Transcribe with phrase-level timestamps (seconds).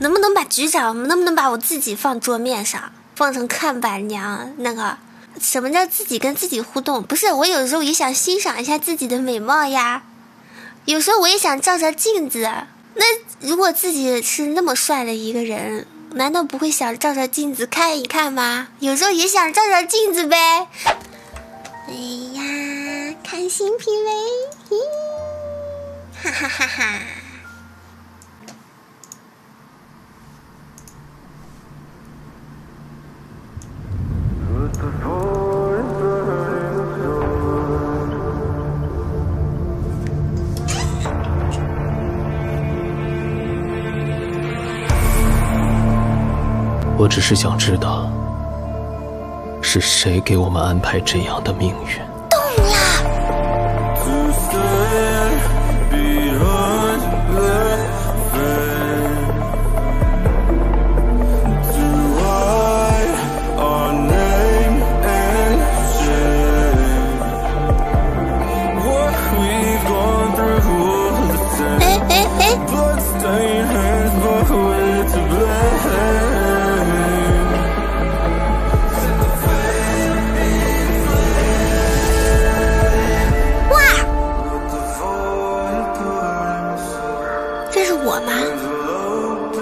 [0.00, 4.52] 能不能把局长，能不能把我自己放桌面上，放成看板娘？
[4.58, 4.96] 那个
[5.40, 7.02] 什么叫自己跟自己互动？
[7.02, 10.02] 不是，我有时候也想欣赏一下自己的美貌呀。
[10.86, 12.50] 有时候我也想照照镜子。
[12.94, 13.04] 那
[13.40, 18.68] 如果自己是那么帅的一个人，难道不会想照照镜子看一看吗？
[18.80, 20.66] 有时候也想照照镜子呗。
[21.86, 21.92] 哎
[22.34, 24.08] 呀，看新 PV，
[26.22, 27.00] 哈哈哈哈！
[47.00, 48.10] 我只是想知道，
[49.62, 52.09] 是谁给我们安排这样的命运。
[88.02, 88.32] 我吧，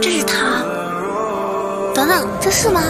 [0.00, 0.62] 这是他，
[1.94, 2.80] 等等，这是吗？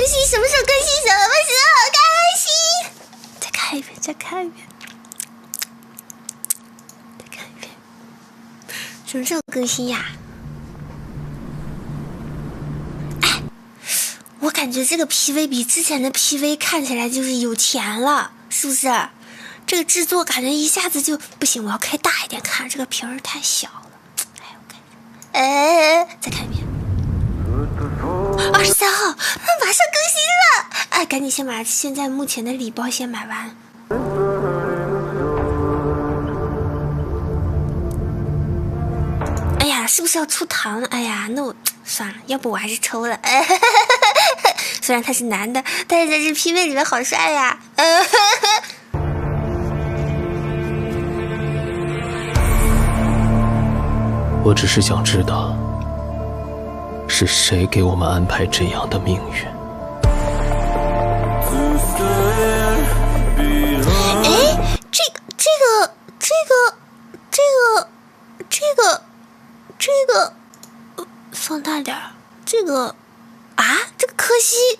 [0.00, 0.26] 更新？
[0.26, 0.88] 什么时候更新？
[1.04, 2.00] 什么时候更
[2.40, 2.48] 新？
[3.38, 4.66] 再看一遍，再看一遍，
[7.18, 7.70] 再看一遍。
[9.06, 10.06] 什么时候更新呀？
[13.20, 13.42] 哎，
[14.38, 18.88] 我感觉这个 PV 比之前的 PV 看起来就是有钱了，是不是？
[19.66, 23.90] 这个制作感觉一下子就不行，我要开大一点看，这个屏儿太小了。
[24.40, 26.59] 哎，我看一下，哎，再看一遍。
[28.52, 30.66] 二十三号，马上更新了！
[30.90, 33.54] 哎，赶紧先把现在目前的礼包先买完。
[39.60, 40.82] 哎呀，是不是要出糖？
[40.84, 43.18] 哎呀，那我算了，要不我还是抽了。
[44.82, 47.58] 虽然他是男的，但是在这 PV 里面好帅呀！
[54.42, 55.54] 我只是想知道。
[57.26, 59.46] 是谁给我们安排这样的命运？
[64.24, 66.54] 哎，这个、这个、这个、
[67.30, 67.88] 这个、
[68.48, 69.02] 这个、
[69.78, 70.32] 这个，
[71.32, 72.12] 放大点儿。
[72.46, 72.94] 这个
[73.56, 73.64] 啊，
[73.98, 74.78] 这个柯西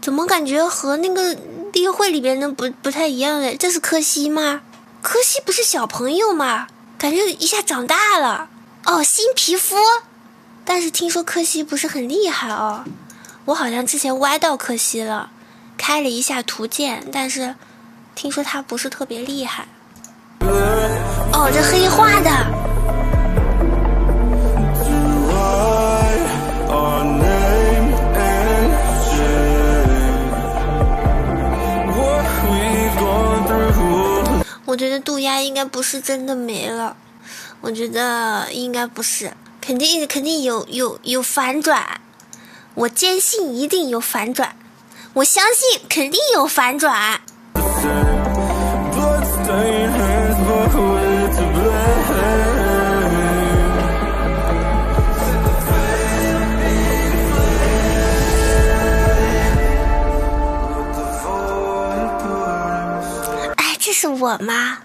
[0.00, 1.36] 怎么感觉和那个
[1.72, 3.56] 例会里边的不不太一样嘞？
[3.56, 4.62] 这是柯西吗？
[5.02, 6.68] 柯西不是小朋友吗？
[6.98, 8.48] 感觉一下长大了。
[8.86, 9.76] 哦，新皮肤。
[10.68, 12.84] 但是听说柯西不是很厉害哦，
[13.44, 15.30] 我好像之前歪到柯西了，
[15.78, 17.54] 开了一下图鉴，但是
[18.16, 19.68] 听说他不是特别厉害。
[21.32, 22.30] 哦，这黑化的。
[34.66, 36.96] 我觉得渡鸦应该不是真的没了，
[37.60, 39.32] 我觉得应该不是。
[39.66, 42.00] 肯定肯定有有有反转，
[42.74, 44.54] 我坚信一定有反转，
[45.14, 47.20] 我相信肯定有反转。
[63.56, 64.78] 哎，这是我吗？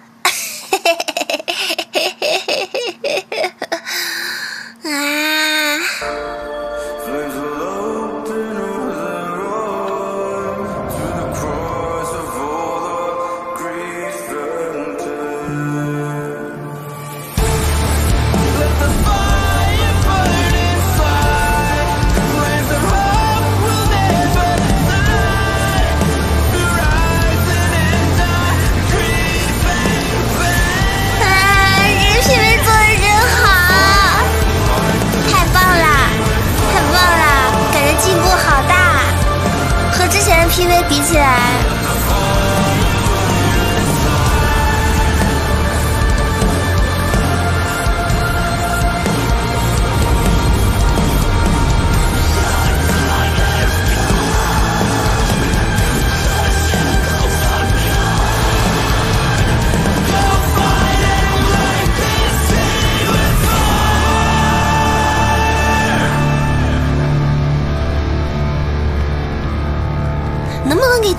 [40.92, 41.71] 比起来。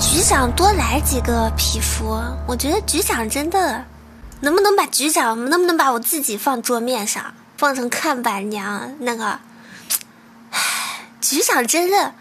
[0.03, 3.85] 局长多来几个皮肤，我觉得局长真的，
[4.41, 9.39] 能不能把局长能不能把我自己放桌面上，放成看板娘那个？
[10.51, 12.15] 唉，局长真的，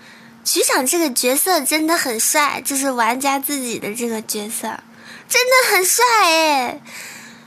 [0.44, 4.80] 局长这个角色真的很帅，就是玩家自己的这个角色，
[5.28, 6.82] 真的很帅哎！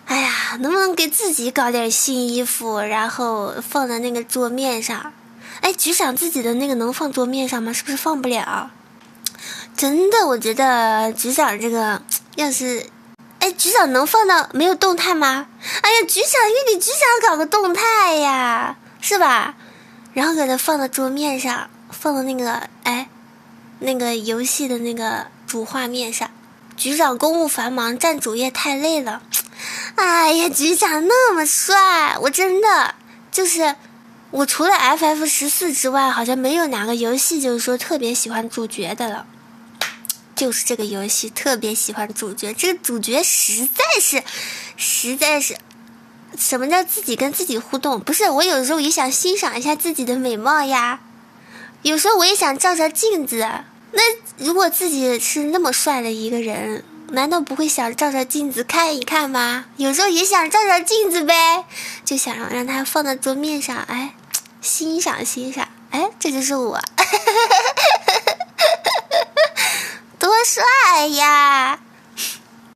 [0.07, 5.13] 哎呀，能不能给自己搞点新衣服，然后放在那个桌面上？
[5.61, 7.73] 哎，局长自己的那个能放桌面上吗？
[7.73, 8.71] 是不是放不了？
[9.77, 12.01] 真的，我觉得局长这个
[12.37, 12.87] 要是，
[13.41, 15.47] 哎，局长能放到没有动态吗？
[15.83, 19.57] 哎呀，局长也给局长搞个动态呀，是吧？
[20.13, 23.09] 然后给他放到桌面上，放到那个哎，
[23.81, 26.31] 那个游戏的那个主画面上。
[26.77, 29.23] 局长公务繁忙，占主页太累了。
[29.97, 32.95] 哎呀，局长那么帅，我真的
[33.33, 33.75] 就是
[34.31, 39.27] 我除了 FF 十四之外，好像没有哪个游戏就是说特别喜欢主角的了。
[40.35, 44.23] 就是这个游戏特别喜欢主角，这个主角实在是，
[44.77, 45.57] 实在是，
[46.37, 48.01] 什么叫自己跟自己互动？
[48.01, 51.01] 不是我有时候也想欣赏一下自己的美貌呀，
[51.83, 53.49] 有时候我也想照照镜子。
[53.93, 54.03] 那
[54.39, 59.67] 如果自己是那么帅的一个人，难道不会想照照镜子看一看吗？
[59.77, 61.65] 有时候也想照照镜子呗，
[62.05, 64.17] 就想让他放在桌面上，哎，
[64.61, 66.81] 欣赏欣赏，哎，这就是我。
[70.45, 70.63] 帅
[71.09, 71.79] 呀！